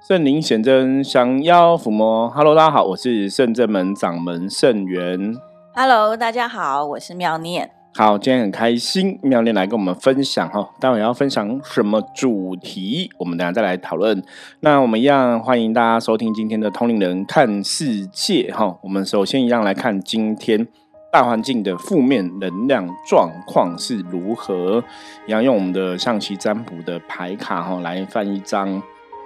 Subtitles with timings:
[0.00, 2.30] 圣灵显真，降妖伏魔。
[2.30, 5.34] Hello，大家好，我是圣正门掌门圣元。
[5.74, 7.68] Hello，大家好，我是妙念。
[7.96, 10.70] 好，今天很开心，妙念来跟我们分享哈。
[10.78, 14.22] 待会要分享什么主题，我们等下再来讨论。
[14.60, 18.78] 那我们一样欢迎大家收听今天的通灵人看世界哈。
[18.82, 20.66] 我们首先一样来看今天
[21.12, 24.82] 大环境的负面能量状况是如何，
[25.26, 28.80] 一样用我们的象棋占卜的牌卡哈来翻一张。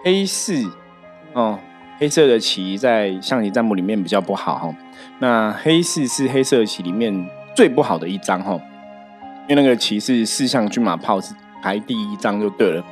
[0.05, 0.69] 黑四
[1.33, 1.59] 哦，
[1.99, 4.75] 黑色的棋在象棋占卜里面比较不好哈。
[5.21, 8.61] 那黑四是黑色棋里面最不好的一张哈，
[9.49, 12.85] 因为那个棋是四象军马炮是排第一张就对了。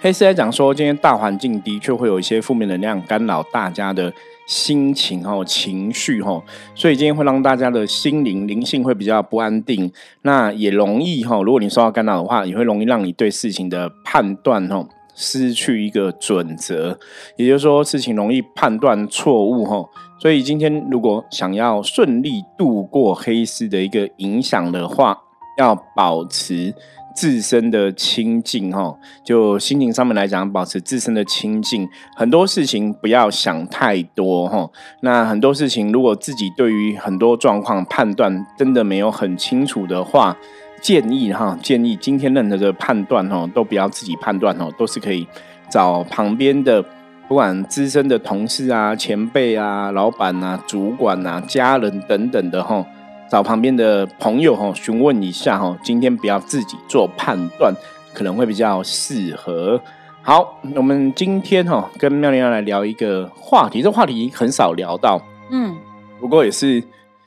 [0.00, 4.12] 黑四来讲说，今天大环境的确会有一些负面能量干扰大家的
[4.46, 6.40] 心情哦、情绪哈，
[6.74, 9.90] 所以今天会让大家的心灵灵性会比较不安定。
[10.22, 14.86] 那也容易哈，如果你受到干扰的话，也会容易让你对事情的判断哈。
[15.20, 16.96] 失去一个准则，
[17.36, 19.84] 也就是说事情容易判断错误哈。
[20.20, 25.18] 所以今天如果想要顺利度过黑市的一个影响的话，
[25.58, 26.72] 要保持
[27.16, 28.96] 自身的清净哈。
[29.24, 34.70] 就心情上面来讲，保持自身的清净，很多事情不要想太多哈。
[35.02, 40.36] 那很多事情如果自己对于很多状况判断真的没有很清楚的话。
[40.80, 45.26] 建议哈，建议今天任何的判断哦，都不要自己判断哦，都是可以
[45.70, 46.82] 找旁边的，
[47.28, 52.84] 不管资深的同事啊、前辈啊、老板啊、主管啊、家人等等的哈，
[53.30, 55.76] 找旁边的朋友哈，询问一下哈。
[55.82, 57.74] 今天不要自己做判断，
[58.14, 59.80] 可能会比较适合。
[60.22, 65.76] 好，我们今天哈跟妙玲要来聊一个话题，这话题很少聊到，嗯，
[66.20, 66.82] 不过也是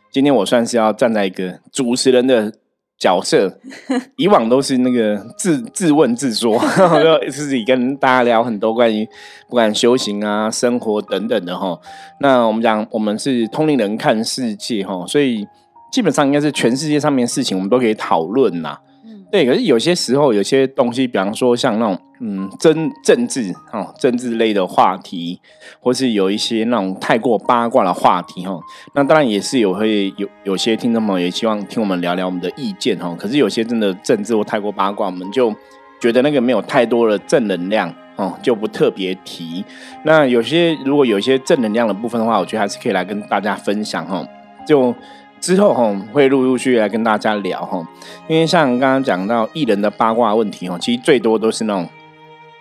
[0.09, 2.53] 今天我算是要站在一个主持人的。
[3.01, 3.51] 角色
[4.15, 6.55] 以往都是那个自自问自说，
[7.01, 9.03] 就 自己跟大家聊很多关于
[9.49, 11.79] 不管修行啊、生活等等的哈。
[12.19, 15.47] 那我们讲，我们是通灵人看世界哈，所以
[15.91, 18.77] 基本上应该是全世界上面事情，我们都可以讨论呐。
[19.31, 25.39] 对，可是有些时候有些东西，比方说像那种嗯，政政治哦，政治类的话题，
[25.79, 28.59] 或是有一些那种太过八卦的话题哈，
[28.93, 33.15] 那当然也是有会有有些听众朋友也希望听我们聊聊我们的意见哈。
[33.17, 35.55] 可是有些真的政治或太过八卦，我们就
[36.01, 39.63] 觉得那个没有太多的正能量哦，就不特别提。
[40.03, 44.27] 那有些如果有一些正能量的部分的话，我觉得还是可以来跟大家分享哈，
[44.67, 44.93] 就。
[45.41, 47.85] 之后哈会陆陆续续来跟大家聊哈，
[48.29, 51.89] 因为像刚刚讲到艺人的八卦问题哈，其实最多都是那种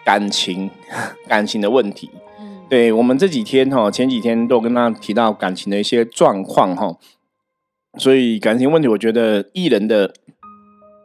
[0.03, 0.71] 感情
[1.29, 2.11] 感情的问题。
[2.41, 6.97] 嗯，对我们这几天哈，前几天都跟大家提到感情的一些状况哈，
[7.99, 10.15] 所以感情问题，我觉得艺人的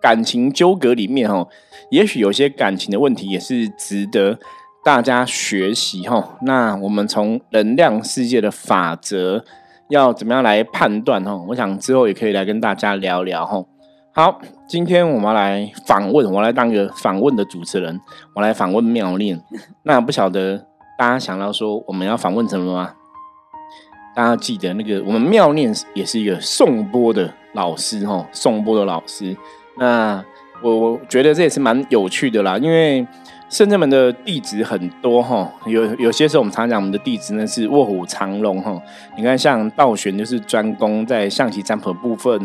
[0.02, 1.46] 感情纠葛里面哈，
[1.92, 4.40] 也许有些感情的问题也是值得
[4.84, 6.38] 大家学习哈。
[6.44, 9.44] 那我们从能量世界的法则。
[9.90, 11.36] 要怎么样来判断哈？
[11.48, 13.64] 我想之后也可以来跟大家聊聊哈。
[14.14, 18.00] 好，今天我们来访问，我来当个访问的主持人，
[18.34, 19.40] 我来访问妙念。
[19.84, 20.66] 那不晓得
[20.98, 22.94] 大家想到说我们要访问什么吗？
[24.16, 29.36] 大家记得那个我们妙念也是一个颂钵的老师哈，颂钵的老师。
[29.78, 30.24] 那
[30.64, 33.06] 我我觉得这也是蛮有趣的啦，因为。
[33.56, 38.78] 圣正门的弟子很多哈，有有些时候我们常讲我们的弟子呢是卧虎藏龙哈。
[39.16, 42.38] 你看像道玄就是专攻在象棋占卜部分，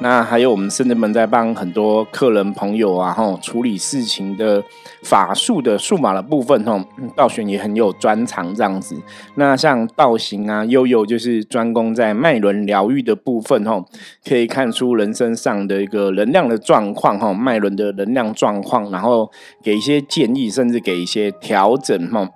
[0.00, 4.64] 那还有我们圣正门在帮很多客人朋友啊哈处理事情的
[5.02, 6.82] 法术的数码的部分哈，
[7.14, 8.96] 道玄也很有专长这样子。
[9.34, 13.84] 那像道行啊悠悠就是专攻在脉轮疗愈的部分哈，
[14.26, 19.30] 可以看出人身上的一个能量的状况哈，脉轮的能量状况，然后
[19.62, 20.53] 给一些建议。
[20.54, 22.28] 甚至给一些调整哈，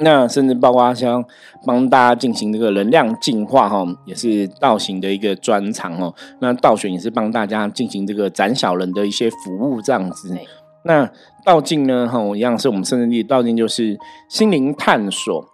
[0.00, 1.24] 那甚至包括像
[1.66, 6.14] 帮大家进行这个能量净化哈，也是道行的一个专长哦。
[6.40, 10.34] 那道玄也是帮大家进行这个斩小人的一些服务这样子。
[10.84, 11.10] 那
[11.44, 13.98] 道静呢哈，一样是我们圣人力道静就是
[14.28, 15.44] 心灵探索。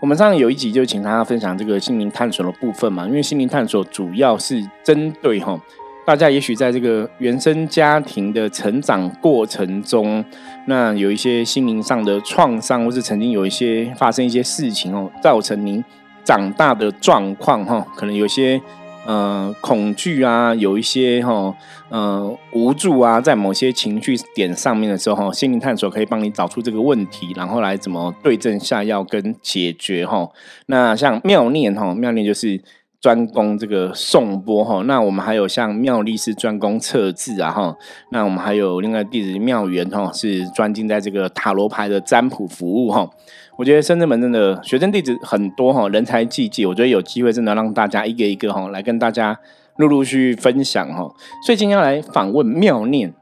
[0.00, 5.60] 我们上有一集就请大家分享这个心灵探索的部分嘛，因为心灵探索主要是针对哈。
[6.06, 10.24] 大家也许在这个原生家庭的成长过程中，
[10.66, 15.82] 那有一些心灵上的创伤，或是曾经有一些发生一些事情哦，造成您
[16.24, 18.60] 长大的状况哈，可能有些
[19.06, 21.54] 呃恐惧啊，有一些哈
[21.88, 30.28] 呃无助啊，在某些情绪点上面的时候哈，心灵探索可以帮你找出这个问题，然后来怎么对症下药跟解决哈。
[30.66, 32.62] 那像妙念哈，妙念就是。
[33.00, 37.76] 专攻这个颂钵哈，那我们还有像妙力是专攻测字啊哈，
[38.10, 43.08] 那我们还有另外弟子妙缘哈是专精在这个塔罗牌的占卜服务哈。
[43.56, 46.66] 我觉得深圳门真的学生弟子很多哈，人才济济。
[46.66, 49.38] 我觉得有机会真的让大家一个一个哈来跟大家
[49.76, 51.08] 陆陆续续分享哈。
[51.44, 53.14] 所以今天要来访问妙念，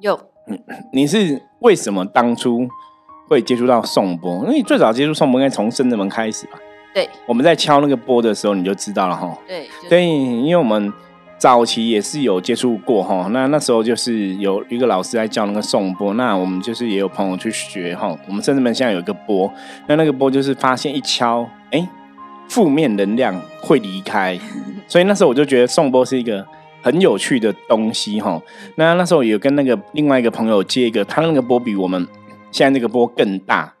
[0.00, 0.18] 有，
[0.92, 2.66] 你是为什么当初
[3.28, 4.42] 会接触到颂钵？
[4.44, 6.58] 因为你最早接触颂钵应该从深圳门开始吧？
[6.92, 9.38] 对，我们在敲那个波的时候，你就知道了哈。
[9.46, 10.92] 对，对，因为我们
[11.38, 13.28] 早期也是有接触过哈。
[13.30, 18.16] 那那时候就是有一个老师在教那个颂钵，那我们就是也有朋友去学哈。
[18.26, 19.52] 我们甚至们现在有一个波，
[19.86, 21.88] 那那个波就是发现一敲，哎，
[22.48, 24.36] 负面能量会离开，
[24.88, 26.44] 所以那时候我就觉得颂钵是一个
[26.82, 28.42] 很有趣的东西哈。
[28.74, 32.04] 那那时候有跟那个另外一个朋友借一个，他那个波比我们
[32.50, 33.72] 现在那个波更大。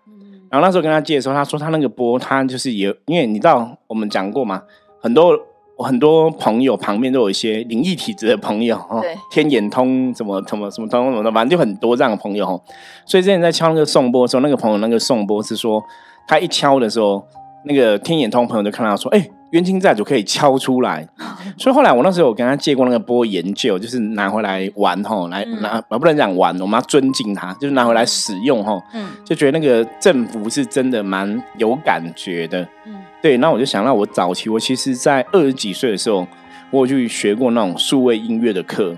[0.50, 4.62] 然后那时候跟他借的时候，他说他那个波，他就是也因为你知道我们讲过嘛，
[5.00, 5.32] 很多
[5.78, 12.60] 很多朋友旁边都有一些灵异体质的朋友哦，天眼通什么什么什么通什么的，反正就很多这样的朋友哦。
[13.06, 15.82] 所以之前在敲那个颂钵的时候，那个朋友那个颂钵是说，
[16.26, 17.24] 他一敲的时候，
[17.64, 19.28] 那个天眼通朋友就看到说，哎。
[19.50, 21.06] 冤亲债主可以敲出来，
[21.58, 28.80] 所以后来我那时候我跟他借过那个波研究，就是拿回来玩吼，来拿不能讲玩，我们要尊敬他，就是拿回来使用吼，
[29.24, 32.62] 就觉得那个振幅是真的蛮有感觉的。
[32.86, 36.26] 嗯，对，那我就想到我早期，我其实在二十几岁的时候，
[36.70, 38.94] 我去学过那种数位音乐的课，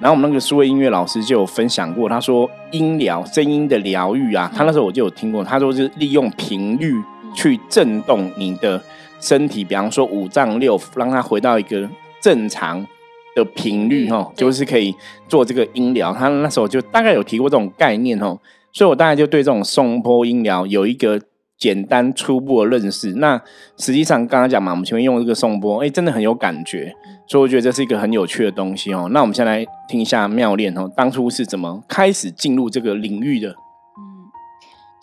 [0.00, 6.92] 然后我们那个数位音乐老师就有分享过，他说音疗声音的疗愈啊，他那时候我就有听过，他说是利用频率
[7.36, 8.82] 去震动你的。
[9.20, 11.88] 身体，比方说五脏六腑，让它回到一个
[12.20, 12.86] 正常
[13.34, 14.94] 的频率，哈，就是可以
[15.28, 16.12] 做这个音疗。
[16.12, 18.38] 他那时候就大概有提过这种概念，哦，
[18.72, 21.20] 所以我大概就对这种送波音疗有一个
[21.58, 23.14] 简单初步的认识。
[23.14, 23.40] 那
[23.76, 26.94] 实际上刚刚讲嘛，我们前面用这个送波，哎，真的很有感觉，
[27.28, 29.08] 所以我觉得这是一个很有趣的东西，哦。
[29.12, 33.54] 那我们先来听一下妙练，哦，当初是怎么开始进入这个领域的？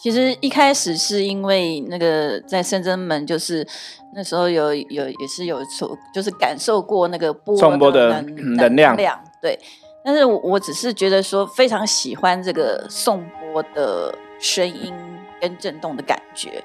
[0.03, 3.65] 其实一开始是因为那个在深圳门，就是
[4.13, 7.57] 那时候有有也是有受，就是感受过那个波
[7.89, 9.57] 的能量，对。
[10.03, 14.93] 但是我只是觉得说非常喜欢这个送波的声音
[15.39, 16.61] 跟震动的感觉。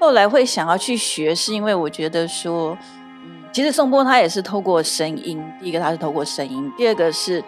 [0.00, 2.74] 后来会想要去学，是因为我觉得说，
[3.22, 5.44] 嗯，其实送波它也是透过声音。
[5.60, 7.44] 第一个它是透过声音，第二个是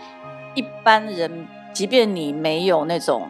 [0.55, 3.26] 一般人，即便你没有那种。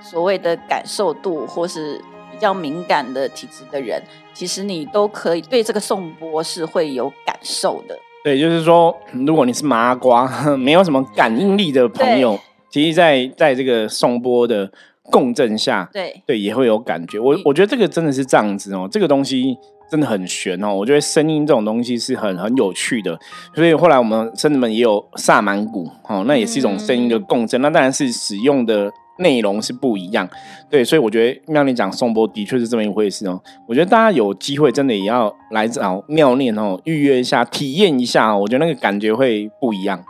[0.00, 1.98] 所谓的感受度，或是
[2.32, 4.02] 比较敏感的体质的人，
[4.32, 7.96] 其实你都可以对这个颂钵是会有感受的。
[8.24, 10.26] 对，就是说， 如果你是麻瓜，
[10.56, 12.38] 没有什么感应力的朋友，
[12.70, 14.70] 其实，在在这个颂钵的
[15.04, 17.18] 共振下，对对，也会有感觉。
[17.18, 19.56] 我我觉得这个真的是这样子哦，这个东西
[19.90, 20.74] 真的很玄哦。
[20.74, 23.18] 我觉得声音这种东西是很很有趣的，
[23.54, 27.60] 所以后来我们甚至们也有萨满鼓哦，那也是一种声音的共振。
[27.60, 28.90] 那当然是使用的。
[29.20, 30.28] 内容是不一样，
[30.68, 33.40] 对，所以我觉得妙念讲颂钵的确是这么一回事哦。
[33.66, 40.04] 我觉得大家有机会真的也要来找妙念哦，预约一下，体验一下，我觉得那个感觉会不一样。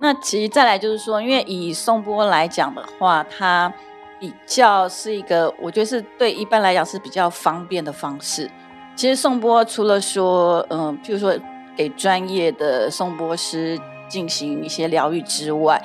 [0.00, 3.72] 那其实再来就是说，因为以颂钵来讲的话，它
[4.20, 8.50] 比较是一个，我觉得是对一般来讲是比较方便的方式。
[8.94, 11.32] 其实颂钵除了说，嗯，譬如说
[11.76, 13.78] 给专业的颂钵师
[14.08, 15.80] 进行一些疗愈之外，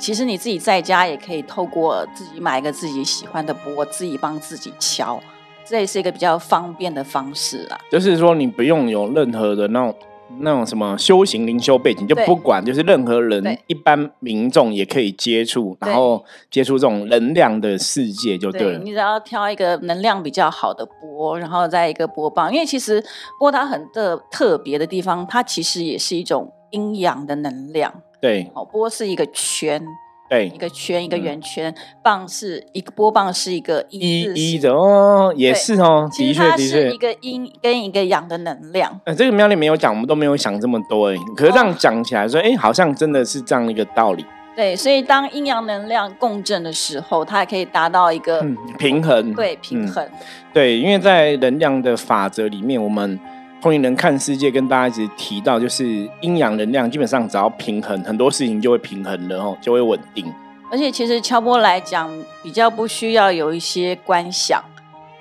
[0.00, 5.20] 其实你自己在家也可以透过自己买一个自己喜欢的钵，自己帮自己敲，
[5.66, 7.78] 这也是一个比较方便的方式啊。
[7.90, 9.94] 就是说，你不用有任何的那种
[10.38, 18.78] 那种什么修行灵修背景，就不管，就是任何人一般民众也可以接触，然后接触这种能量的世界就对了。
[18.78, 23.04] 你只要挑一个能量比较好的钵，然后再一个钵棒，因为其实
[23.38, 27.92] 钵它很的特别的地方，它其实也是一种阴阳的能量。
[28.20, 29.82] 对，哦，波是一个圈，
[30.28, 39.00] 对，一个圈，一个圆圈，棒是一个波棒是一个一一的哦，也是哦，的确的确，一个阴跟一个阳的能量。
[39.04, 44.24] 呃，这个喵里没有讲，我们都没有想这么多哎，可是这样讲起来说，哎，好像真的是这样一个道理。
[44.54, 48.44] 对，所以当阴阳能量共振的时候，它也可以达到一个
[48.78, 50.06] 平衡，对，平衡。
[50.52, 53.18] 对，因为在能量的法则里面，我们。
[53.60, 60.32] 通灵人看世界，跟大家一直提到，就是阴阳能量基本上只要平衡，很多事情就会平衡了哦，就会稳定。
[60.70, 62.10] 而且其实敲波来讲，
[62.42, 64.64] 比较不需要有一些观想，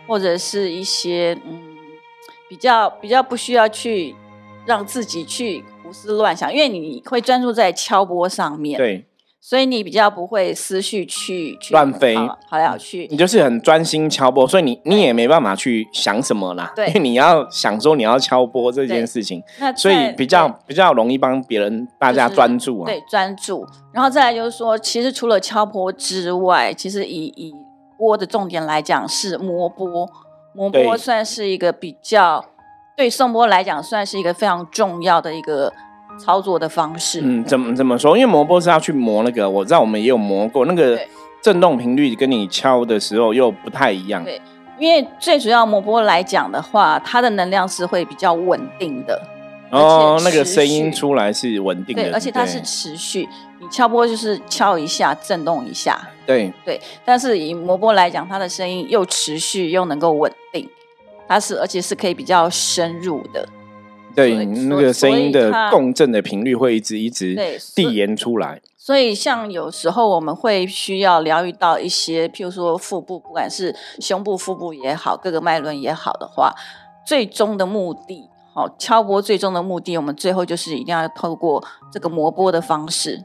[0.08, 1.60] 或者是一些嗯，
[2.48, 4.16] 比较比较不需要去
[4.66, 8.78] 让自己去胡思乱想，因为你会专注在敲波上面。
[8.78, 9.04] 对。
[9.50, 13.08] 所以你比较不会思绪去去乱飞跑跑来跑去。
[13.10, 22.86] 你就是很专心敲波，所以你你也没办法去想什么啦，对因为你要想说你要敲波这件事情，那所以比较比较容易帮别人大家专注啊。
[22.86, 23.66] 对，专注。
[23.92, 27.52] 然后再来就是说，其实除了敲波之外，其实以以
[27.98, 30.08] 波的重点来讲是磨波，
[30.54, 32.46] 磨波算是一个比较
[32.96, 35.74] 对颂波来讲算是一个非常重要的一个
[36.20, 37.22] 操作的方式。
[37.24, 38.18] 嗯，怎么怎么说？
[38.18, 41.08] 因为磨波是要去磨那个，我知道我们也有磨过那个对
[41.42, 44.24] 震动频率，跟你敲的时候又不太一样。
[44.24, 44.42] 对
[44.78, 49.22] 因为最主要磨波来讲的话，它的能量是会比较稳定的，
[49.72, 53.28] 哦，那个声音出来是稳定的，对，而且它是持续。
[53.60, 60.66] 你敲波就是敲一下，震动一下，对对，但是以摩波来讲，它的声音又持续又能够稳定，
[61.28, 63.46] 它是而且是可以比较深入的，
[64.16, 67.36] 对，那个声音的共振的频率会一直一直
[67.76, 68.62] 递延出来。
[68.78, 76.54] 所以像有时候我们会需要疗愈到一些，譬如说腹部，不管是胸部、腹部也好，各个脉轮也好的话，
[77.06, 83.24] 最终的目的，好、敲波最终的目的，我们最后就是一定要透过这个磨波的方式，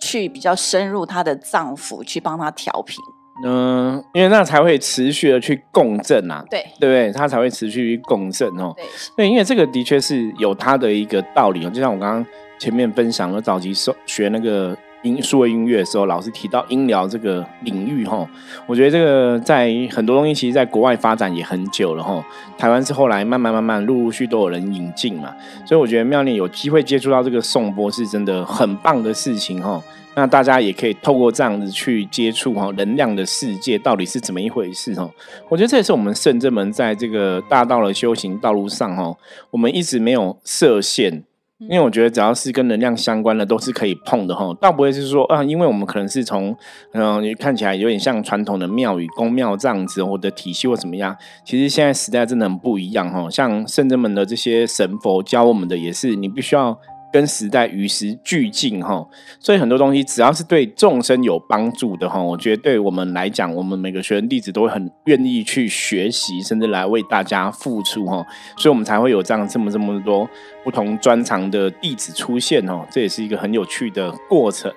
[0.00, 2.96] 去比较深入他的脏腑，去帮他调平。
[3.44, 7.12] 嗯，因为那才会持续的去共振啊，对对不对？
[7.12, 8.72] 它才会持续去共振哦。
[8.76, 8.84] 对，
[9.16, 11.70] 对，因为这个的确是有它的一个道理哦。
[11.70, 12.26] 就像我刚刚
[12.58, 14.76] 前面分享了早期收学那个
[15.08, 18.28] 音数位音乐的时候，老师提到音疗这个领域哈，
[18.66, 22.22] 我觉得这个在很多东西其实在国外发展也很久了哈。
[22.58, 25.34] 台湾是后来慢慢慢慢陆陆续都有人引进嘛，
[25.64, 29.82] 所以我觉得妙念有机会接触到这个颂钵是真的很棒的事情哈。
[30.14, 35.08] 那大家也可以透过这样子去接触哈能量的世界到底是怎么一回事哈。
[35.48, 39.16] 我觉得这也是我们圣正门在这个大道的修行道路上哈，
[39.52, 41.22] 我们一直没有设限。
[41.60, 46.56] 因为我觉得只要是跟能量相关的，都是可以碰的哈，倒不会是说啊，因为我们可能是从
[46.92, 51.16] 嗯、呃看起来有点像传统的庙宇、宫庙这样子，或者体系或怎么样。
[51.44, 56.78] 其实现在时代真的很不一样哈，像圣人们的这些神佛教我们的也是，你必须要
[57.12, 59.06] 跟时代与时俱进哈。
[59.38, 68.24] 所以很多东西只要是对众生有帮助的哈，我觉得对我们来讲，我们每个学生弟子都会很愿意去学习，甚至来为大家付出哈。
[68.56, 70.28] 所以我们才会有这样这么这么多
[70.64, 74.72] 不同专长的弟子出现哦，这也是一个很有趣的过程。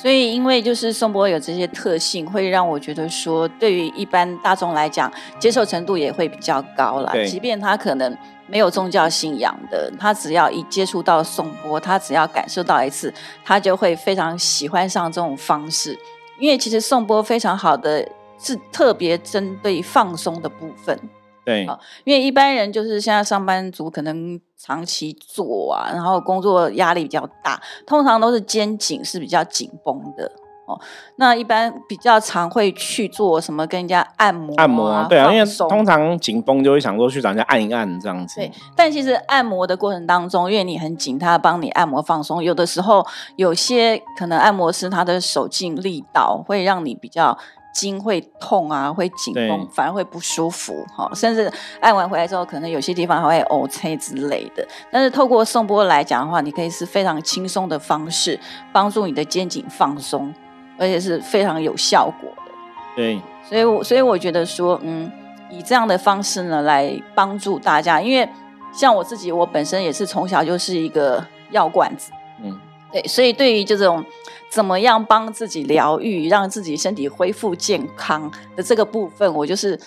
[0.00, 7.12] 所以，因为就是颂钵有这些特性，会让我觉得说，对于一般大众来讲，接受程度也会比较高啦。
[7.26, 8.16] 即便他可能
[8.46, 13.12] 没有宗教信仰的，他只要一接触到颂钵，他只要感受到一次，
[13.44, 15.98] 他就会非常喜欢上这种方式。
[16.38, 20.98] 因为其实颂钵非常好的是特别针对放松的部分。
[21.44, 30.30] 对好因为一般人就是现在上班族，可能长期坐啊，然后工作压力比较大，通常都是肩颈是比较紧绷的
[30.66, 30.78] 哦。
[31.16, 38.36] 那一般比较常会去做什么跟人家按摩、按摩啊，对啊，因为通常紧绷就会想说去找人家按一按这样子。
[38.36, 42.44] 对，但其实按摩的过程当中，因为你很紧，他帮你按摩放松。
[42.44, 43.06] 有的时候，
[43.36, 47.36] 有些可能按摩师他的手劲力道会让你比较
[47.72, 51.10] 筋会痛啊，会紧绷，反而会不舒服哈。
[51.14, 54.66] 甚至按完回来之后，可能有些地方还会呕催之类的。
[54.90, 58.38] 但是透过颂波来讲的话，你可以是非常轻松的方式，
[58.72, 60.32] 帮助你的肩颈放松，
[60.78, 62.52] 而且是非常有效果的。
[62.96, 65.10] 对所以我，所以我觉得说，嗯，
[65.50, 68.28] 以这样的方式呢，来帮助大家，因为
[68.72, 72.12] 像我自己，我本身也是从小就是一个药罐子，
[72.42, 72.58] 嗯，
[72.92, 74.04] 对，所以对于这种
[74.50, 79.78] 怎么样帮自己疗愈，让自己身体恢复健康的这个部分，我就是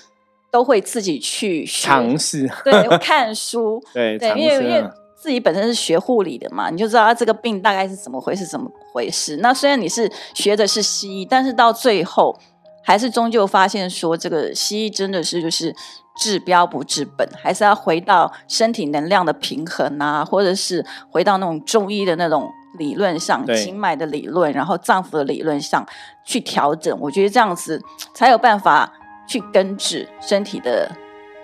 [0.49, 4.83] 都会自己去尝试，对，看书， 对对，因为因为
[5.15, 9.37] 自己本身是学护理的嘛，你就知道它这个病大概是怎么回事，怎么回事。
[9.37, 12.37] 那虽然你是学的是西医，但是到最后
[12.83, 15.73] 还是终究发现说，这个西医真的是就是
[16.17, 25.85] 治标不治本，还是要回到身体能量的平衡啊，或者是回到那种中医的那种理论上，对经脉的理论，然后脏腑的理论上
[26.23, 26.97] 去调整。
[26.99, 27.81] 我觉得这样子
[28.13, 28.91] 才有办法
[29.27, 30.91] 去根治身体的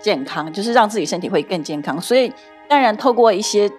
[0.00, 2.00] 健康，就是让自己身体会更健康。
[2.00, 2.32] 所以，
[2.68, 3.70] 当然透过一些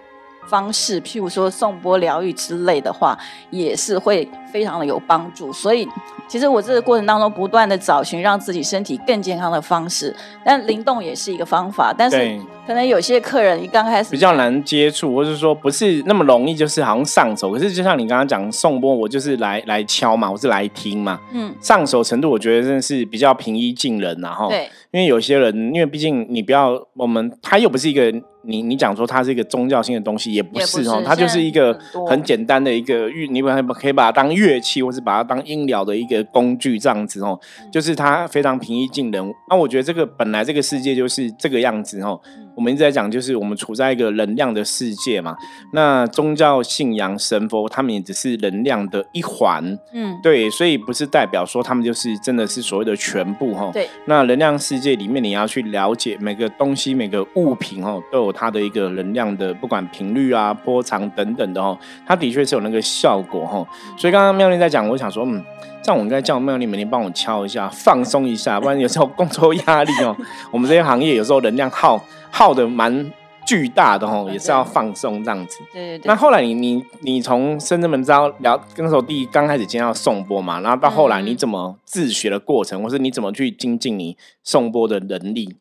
[0.48, 3.16] 方式，譬如说颂钵疗愈之类的话，
[3.50, 5.52] 也是会非常的有帮助。
[5.52, 5.88] 所以，
[6.26, 11.94] 其实我这个过程当中不断的找寻让自己身体更健康的方式，但灵动也是一个方法。
[11.96, 17.50] 但是对可能有些客人一刚开始比较难接触，或是说不是那么容易，就是好像上手。
[17.50, 28.12] 可是就像你刚刚讲送波，我就是来来敲嘛，我是来听嘛，嗯，上手程度我觉得真的是比较平易近人，然后对，因为有些人，因为毕竟你不要我们，他又不是一个。
[28.44, 31.72] 你你讲说它是一个宗教性的东西，也不是哦，它就是一个
[32.08, 37.38] 很简单的一个乐，你把可以把它当乐器，或是把它当音疗的一个工具这样子哦，
[37.72, 39.32] 就是它非常平易近人。
[39.48, 42.20] 那我觉得这个本来这个世界就是这个样子哦。
[42.54, 45.34] 我们一直在讲，就是我们处在一个能量的世界嘛。
[45.72, 53.70] 那宗教信仰神佛，他们也只是能量的一环，嗯，对，所以不是代表说他们就是真的是所谓的全部哈。
[53.72, 53.88] 对。
[54.06, 63.66] 那能量世界里面，你要去了解每个东西、每个物品哦，都有它的一个能量的，不管频率啊、波长等等的哦，它的确是有那个效果哈。
[63.96, 65.42] 所以刚刚妙丽在讲，我想说，嗯。
[65.84, 70.16] 这样我应该叫妙丽每天帮我敲一下，放松一下，不然有时候工作压力哦，
[70.52, 72.00] 我们这些行业有时候能量耗
[72.32, 73.12] 耗的蛮
[73.46, 75.58] 巨大的哦，也是要放松这样子。
[75.72, 76.02] 对对对。
[76.06, 85.56] 那后来你你你从深圳门招聊，那时候第一刚开始接到送播嘛，然后到后来你怎么自学的过程，或是你怎么去精进你送播的能力？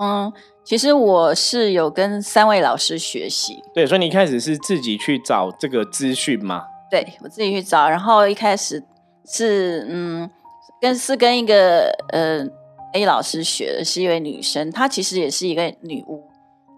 [0.00, 0.32] 嗯，
[0.64, 3.62] 其实我是有跟三位老师学习。
[3.74, 6.62] 对，所以你一开始是自己去找这个资讯吗？
[6.90, 8.82] 对我自己去找，然后一开始。
[9.24, 10.28] 是嗯，
[10.80, 12.44] 跟是跟一个呃
[12.92, 16.22] A 老师学的，是一位女生，她其实也是一个女巫，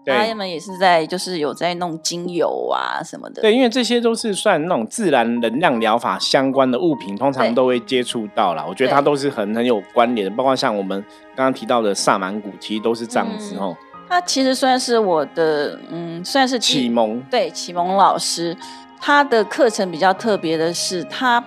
[0.05, 3.41] 她们也是在就是有在弄精油啊什么的。
[3.41, 8.65] 对，因为这些都是算那种自然能量疗法相关的物品，通常都会接触到啦。
[8.67, 11.03] 我觉得它都是很很有关联的，包括像我们
[11.35, 13.75] 刚刚提到的萨满谷，其实都是这样子哦。
[14.07, 18.55] 他其实算是我的嗯，算是启蒙，对启蒙老师。
[19.01, 21.43] 他的课程比较特别的是他。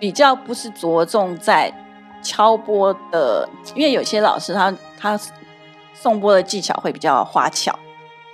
[0.00, 1.70] 比较不是着重在
[2.22, 5.18] 敲拨的，因为有些老师他他
[5.94, 7.78] 送拨的技巧会比较花巧，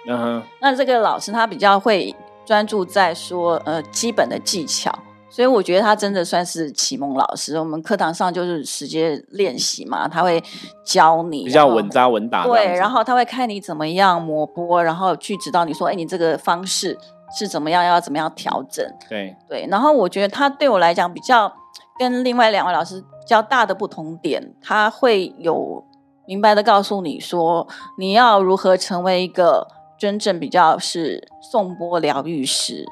[0.07, 2.15] 嗯哼，那这个老师他比较会
[2.45, 4.93] 专注在说呃基本的技巧，
[5.29, 7.59] 所以我觉得他真的算是启蒙老师。
[7.59, 10.43] 我们课堂上就是直接练习嘛，他会
[10.85, 16.99] 教你比较稳扎稳打，对，然后他会看你怎么样磨拨，然后去指导你说，哎，你这个方式。
[17.37, 17.85] 是怎么样？
[17.85, 18.87] 要怎么样调整？
[19.11, 21.53] 对对，然后我觉得他对我来讲比较
[21.99, 25.85] 跟另外两位老师比较大的不同点，他会有
[26.27, 27.67] 明白的告诉你说，
[27.99, 29.67] 你要如何成为一个
[29.99, 32.85] 真正比较是颂波疗愈师。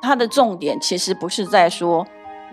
[0.00, 2.04] 它的重点其实不是在说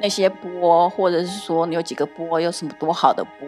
[0.01, 3.47] 那些波，或者是说你有几个波，有什么多好的波，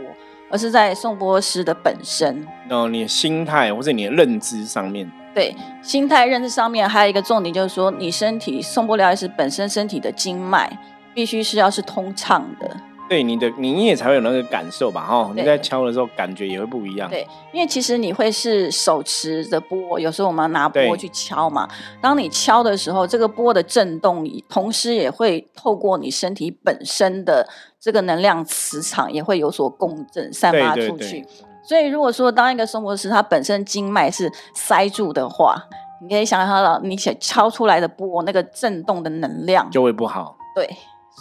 [0.50, 2.46] 而是在颂波师的本身。
[2.70, 5.11] 哦，你的心态或者你的认知上面。
[5.33, 10.77] 对心态认知上面还有一个重点，就是说你身体送波疗愈师本身身体的经脉
[11.14, 12.75] 必须是要是通畅的。
[13.11, 15.05] 对你的你也才会有那个感受吧？
[15.05, 17.09] 哈，你在敲的时候感觉也会不一样。
[17.09, 21.67] 对，因为其实你会是手持着波，有时候我们拿波去敲嘛。
[22.00, 27.45] 当你敲的时候，这个波的震动，同时也会透过你身体本身的
[27.81, 31.27] 这个能量磁场，也会有所共振散发出去。
[31.67, 35.61] 所以，如果说当一个生活师，他本身经脉是塞住的话，
[36.01, 40.37] 你可以想象到，你想敲出来的波，那个震动的能量就会不好。
[40.55, 40.65] 对，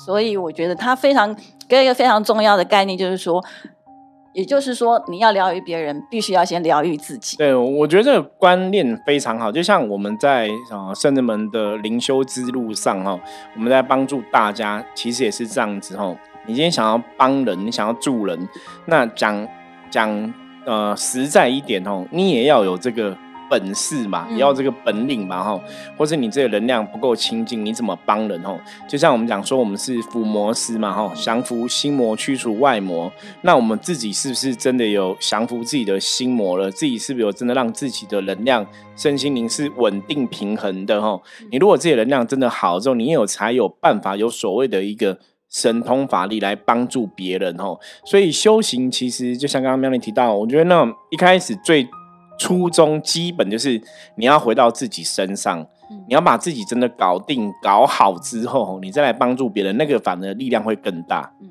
[0.07, 1.37] 所以我觉得它非常
[1.71, 3.43] 跟一个非常重要的概念，就是说，
[4.35, 7.37] 也就是说，你要疗愈别人，必须要先疗愈自己。
[7.39, 9.51] 对，我觉得这个观念非常好。
[9.51, 13.19] 就像我们在啊圣人们的灵修之路上哈，
[13.55, 16.15] 我们在帮助大家，其实也是这样子哈。
[16.47, 18.49] 你今天想要帮人，你想要助人，
[18.87, 19.49] 那讲。
[19.91, 20.33] 讲
[20.67, 23.19] 呃实在一点哦，你也要有这个
[23.51, 25.61] 本事嘛，也要这个本领嘛哈，
[25.97, 28.57] 或是你这个能量不够清净，你怎么帮人哦？
[28.89, 33.13] 就像我们讲说，我们是伏魔师嘛哈，降服心魔，驱除外魔。
[33.43, 36.71] 那我们自己是不是真的有降服自己的心魔了？
[36.71, 41.21] 自己是不是有真的让自己的能量、身心灵是稳定平衡的哈？
[41.51, 45.19] 你如果自己能量真的好之后，你有才有办法有所谓的一个。
[45.53, 51.83] 神通法力来帮助别人哦，所以修行其实就像刚刚妙丽提到，我觉得那一开始最
[52.41, 53.79] 初衷基本就是
[54.15, 55.67] 你要回到自己身上，
[56.09, 61.35] 你要把自己真的搞定搞好之后，你再来帮助别人，那个反而力量会更大。
[61.43, 61.51] 嗯，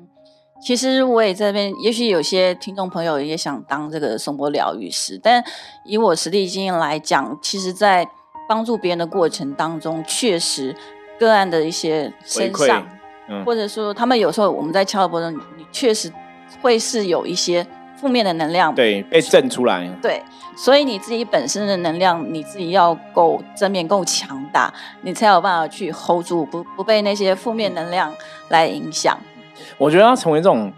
[0.60, 5.44] 其实我也这边，也许有些听众朋友也想当这个颂钵疗愈师，但
[5.84, 8.04] 以我实际经验来讲，其实在
[8.48, 10.74] 帮助别人的过程当中，确实
[11.20, 12.84] 个案的一些身上。
[13.46, 16.12] 或者说，他们有时候我们在敲的过程中，你确实
[16.60, 17.64] 会是有一些
[18.00, 19.86] 负面的能量，对，被震出来。
[20.00, 20.22] 对，
[20.56, 28.12] 所以你自己本身的能量，你自己要够正面、够强大，你才有办法去 hold 住，不不被那些负面能量
[28.48, 29.18] 来影响。
[29.76, 30.72] 我觉得要成为这种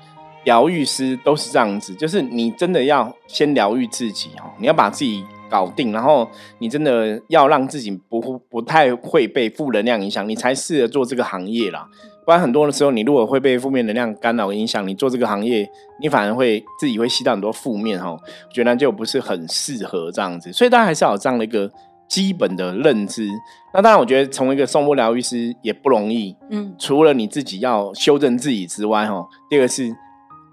[0.44, 5.24] 疗愈师，都是这样子，就是你真的要先疗愈自己哦，你要把自己。
[5.52, 6.26] 搞定，然后
[6.60, 11.86] 你真的要让自己不不太会被负能量影响，你才适合做这个行业啦。
[12.24, 15.68] 不然很多的时候，你如果会被负面能量干扰影响，你做这个行业，
[16.00, 18.18] 你反而会自己会吸到很多负面哈，我
[18.52, 20.52] 觉得就不是很适合这样子。
[20.52, 21.70] 所以大家还是要有这样的一个
[22.08, 23.28] 基本的认知。
[23.74, 26.36] 那当然，我觉得成为一个送波疗愈师也不容易。
[26.50, 29.94] 嗯，除了你自己要修正自己之外，哈，第二个是。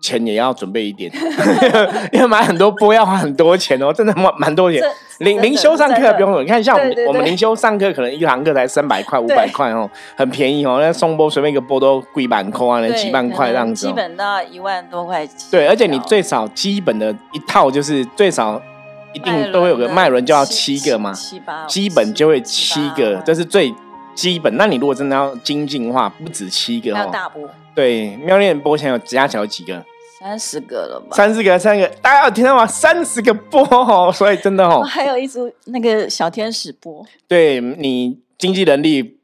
[0.02, 1.12] 钱也要准备一点，
[2.12, 4.82] 因为买很多波要花很多钱哦，真的蛮蛮多钱。
[5.20, 10.80] 灵灵修上课不用，你看像我们我们灵修上课，可能一堂课才三百块、五百块哦，很便宜哦。
[10.80, 13.88] 那送波随便一个波都贵板块啊，能几万块这样子。
[13.88, 15.28] 基本都要一万多块。
[15.52, 18.62] 对，而且你最少基本的一套就是最少
[19.12, 23.74] 一定都会有个脉轮，就要七个嘛，七八，基本就会七个，这是最
[24.20, 24.56] 基本。
[24.58, 27.10] 那你如果真的要精进的话，不止七个哦。
[27.12, 27.50] 大波。
[27.74, 29.82] 对，妙恋波前有加起来有几个？
[30.20, 31.16] 三十个了吧？
[31.16, 32.68] 三十个，三个，大家有听到吗？
[32.68, 37.06] 三十个波哦， 所以真的哦，还有一组那个小天使波。
[37.26, 39.18] 对你经济能力，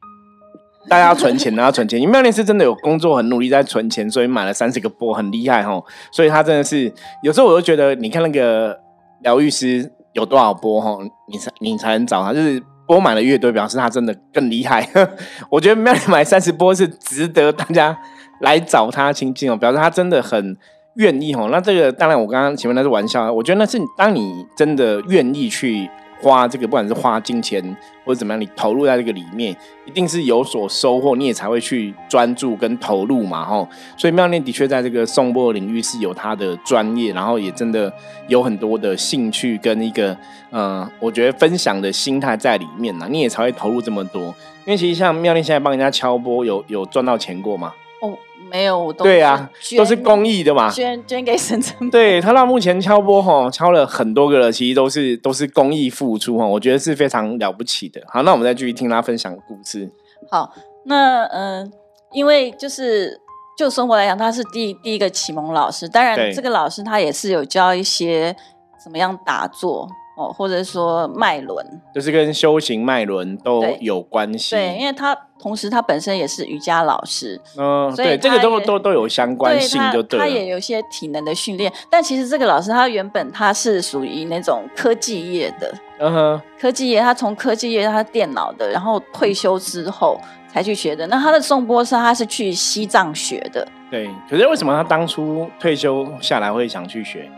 [0.88, 2.00] 大家要存钱，要存钱。
[2.00, 5.84] 因为妙恋是真的有工作，很努力在存钱，所以买了三十个波，很厉害哈。
[6.14, 6.90] 所以他真的是
[7.22, 8.80] 有时候我都觉得，你看那个
[9.22, 14.88] 疗愈师有多少波哈，你才你才能找他，就是播满了乐队，表示他真的更厉害。
[15.50, 17.98] 我觉得妙念买三十波是值得大家
[18.42, 20.58] 来找他亲近哦，表示他真的很。
[20.98, 23.30] 愿意哦，那这个当然，我刚刚前面那是玩笑。
[23.30, 25.90] 我觉得那是当你真的愿意去
[26.26, 27.62] 花这个，不管是花金钱
[28.04, 33.70] 或者怎么样，你投入在这个里面，一定是有所收获，你也才会去专注跟投入嘛吼。
[33.96, 37.94] 所以妙念的确在这个送波领域是有他的专业，然后也真的
[38.28, 40.18] 有很多的兴趣跟一个
[40.50, 44.34] 呃，我觉得分享的心态在里面呢，你也才会投入这么多。
[44.66, 47.72] 因为其实像妙念现在帮人家敲波，有有赚到钱过吗？
[48.02, 48.18] 哦
[48.56, 51.90] 没有，对啊，都是公益的嘛，捐捐给省城。
[51.90, 58.02] 对他到目前敲波吼，敲了很多个了，其实都是都是公益付出哈，我觉得是非常了不起的。
[58.08, 59.92] 好，那我们再继续听他分享故事。
[60.32, 60.54] 好，
[60.86, 61.70] 那嗯，
[62.14, 63.20] 因为就是
[63.58, 68.34] 就生活来讲，他是第第一个启蒙老师，当然这个老师他也是有教一些
[68.82, 69.90] 怎么样打坐。
[70.16, 74.56] 哦，或者说脉轮，就是跟修行脉轮都有关系。
[74.56, 80.20] 对，因为他同时他本身也是瑜伽老师，嗯，对，这个都都都有相关性，就对。
[80.20, 91.06] 他也有一些体能的训练，但其实这个老师他原本他是属于那种科技业的，嗯哼，科技业，他从科技业他电脑的，然后退休之后才去学的。
[91.08, 94.10] 那他的颂钵是他是去西藏学的，对。
[94.30, 97.30] 可是为什么他当初退休下来会想去学？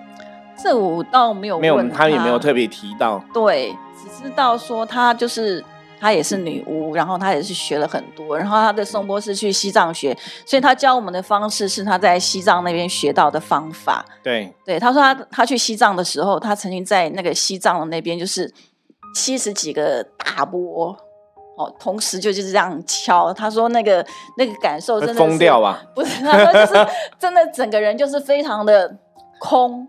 [0.61, 3.23] 这我倒没有，没有，他也没有特别提到。
[3.33, 5.63] 对，只知道说他就是
[5.99, 14.03] 他也是女巫，然后他也是学了很多，然后他的颂钵是去西藏学，所以他教我们的方式是他在西藏那边学到的方法。
[14.23, 18.51] 对，对，他说他他去西藏的时候，他曾经在那个西藏的那边就是
[19.13, 20.95] 七十几个大波
[21.57, 23.31] 哦，同时就就是这样敲。
[23.33, 24.05] 他说那个
[24.37, 25.83] 那个感受真的疯掉吧！
[25.95, 26.87] 不是，他说就是
[27.19, 28.97] 真的整个人就是非常的
[29.39, 29.87] 空。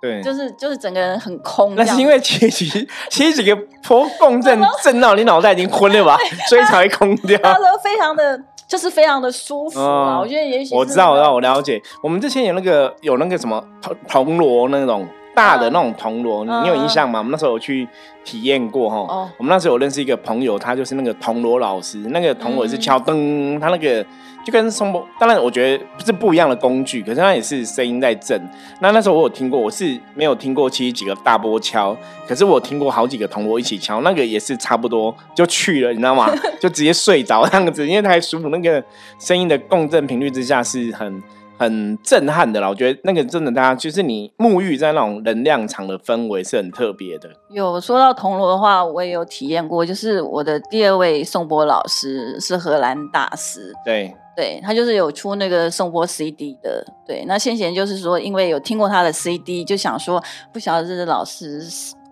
[0.00, 6.16] 对，就是就是整个人很空，那是因为七几七几个波共振震到你脑袋已经昏了吧，
[6.48, 7.36] 所以才会空掉。
[7.42, 10.20] 他说非常的，就是非常的舒服啊。
[10.20, 11.82] 我觉得也许我知道，我知道，我了解。
[12.02, 17.18] 我们之前有那个有那个什么铜铜锣那种大的那种铜锣，你有印象吗？
[17.18, 17.88] 我们那时候有去
[18.24, 19.28] 体验过哈。
[19.36, 24.06] 我们那时候有认识一个朋友，他就是那个铜锣老师，那个铜锣是敲噔，他那个。
[24.48, 28.40] 就跟松波，当然我觉得是不一样的工具，可是它也是声音在震。
[28.80, 31.94] 那那时候我有听过，我是没有听过其实几个大波敲，
[32.26, 36.32] 可是我听过好几个铜锣一起敲，那个也是差不多就去了，你知道吗？
[36.58, 38.82] 就直接睡着这样子，因为太舒服，那个
[39.20, 41.22] 声音的共振频率之下是很。
[41.60, 47.28] 很震撼的啦，我觉得那个真的，大家就是你沐浴在那种能量场的氛围是很特别的。
[47.48, 56.86] 有说到铜锣的话，我也有体验过，就是我的第二位颂钵老师是荷兰大师，对对，他就是有出那个颂钵 CD 的。
[57.04, 60.22] 对，那先贤就是说，因为有听过他的 CD，就想说
[60.52, 61.60] 不晓得这个老师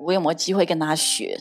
[0.01, 1.39] 我有没有机会跟他学。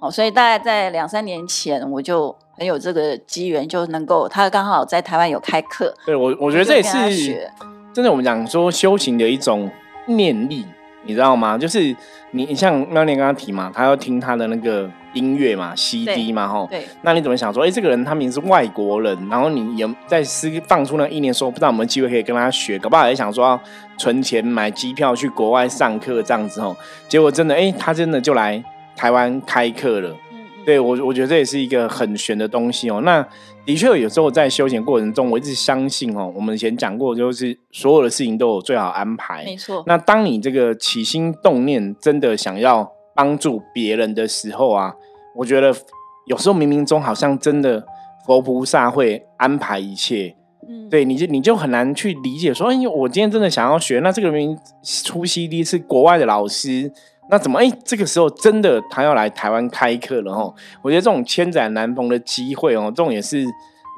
[0.00, 5.94] 哦，所以大概在两三年前，我就很有这个机缘，就能够他刚好在台湾有开课。
[6.06, 7.50] 对我，我觉得这也是
[7.92, 8.10] 真的。
[8.10, 9.70] 我们讲说修行的一种
[10.06, 10.64] 念力，
[11.04, 11.58] 你知道吗？
[11.58, 11.94] 就是
[12.30, 16.66] 你，你像妙念刚刚提嘛，他要听他的那个音乐嘛，CD 嘛，吼。
[16.70, 16.84] 对。
[17.02, 17.64] 那你怎么想说？
[17.64, 23.58] 哎，这个人他明明是外国人，然后你有在私放出那意念，说不知道有没有机会可以跟他学，搞不好也想说
[23.98, 26.76] 存钱买机票去国外上课这样子吼。
[27.08, 28.62] 结果真的，哎，他真的就来。
[28.94, 33.00] 台湾开课了嗯，对我我觉得这也是一个很玄的东西哦。
[33.04, 33.26] 那
[33.64, 39.44] 的确有时候在修行过程中，我一直相信哦，我们以前讲过，就是所有的事情都有最好安排。
[39.46, 39.82] 没错。
[39.86, 44.94] 那当你这个起心动念真的想要帮助别人的时候啊，
[45.36, 45.74] 我觉得
[46.26, 47.84] 有时候冥冥中好像真的
[48.26, 50.36] 佛菩萨会安排一切。
[50.68, 54.58] 嗯，对，你就你就很难去理解说，哎，我今天真的想要学，那这个人
[55.04, 56.92] 出 CD 是国外的老师，
[57.30, 60.54] 那怎么哎，这个时候真的他要来台湾开课了哦？
[60.82, 63.44] 我觉得这种千载难逢的机会哦，这种也是。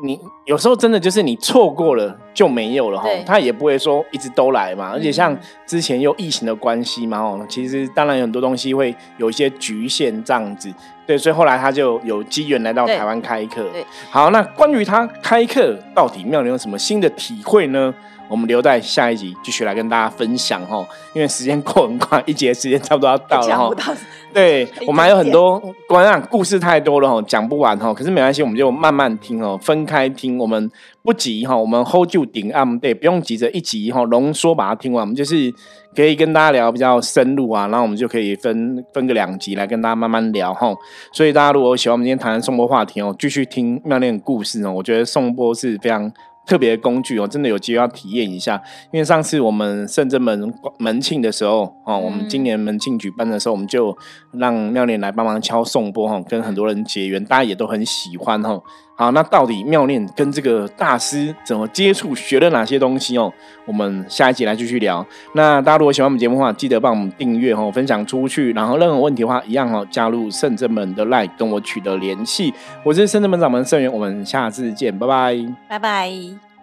[0.02, 4.90] 你有时候真的就是你错过了就没有了哈，他也不会说一直都来嘛。
[4.92, 10.72] 而且像之前又疫情的关系嘛，哦，其实当然有很多东西会有一些局限这样子。
[11.07, 13.64] 对，所以后来他就有机缘来到台湾开课。
[14.11, 17.94] 好，那关于他开课到底妙玲有什么新的体会呢？
[18.35, 23.94] 我们留在下一集继续来跟大家分享哈，因为时间过很快，一节时间差不多要到了哈。
[24.33, 27.94] 对，我们还有很多关于故事太多了哈，讲不完哈。
[27.94, 30.68] 可是没关系，我们就慢慢听哦，分开听，我们
[31.05, 35.55] 不急哈，我们 hold 住顶案，对，不用急着一集哈浓缩把它听完，我们就是
[35.94, 40.75] 可以跟大家聊比较深入啊，然后我们就可以分分个两集来跟大家慢慢聊哈。
[41.12, 46.12] 所以大家如果喜欢我们今天谈宋波话题哦，继续听妙念故事哦，我觉得宋波是非常。
[46.46, 48.62] 特别的工具哦，真的有机会要体验一下。
[48.92, 53.96] 因为上次我们甚至门门庆的时候哦，我们今年门庆举办的时候，我们就
[54.33, 58.61] 让妙莲来帮忙敲颂钵哈，跟很多人结缘，大家也都很喜欢哈。
[58.96, 63.33] 好，那到底妙念跟这个大师怎么接触，学了哪些东西哦？
[63.66, 65.04] 我们下一集来继续聊。
[65.33, 68.52] 那大家如果喜欢我们节目的话，记得帮我们订阅哦，分享出去。
[68.52, 72.54] 然后任何问题的话，一样哦，加入圣正门的 line 跟我取得联系。
[72.85, 75.37] 我是圣正门掌门圣元，我们下次见，拜拜，
[75.68, 76.54] 拜拜。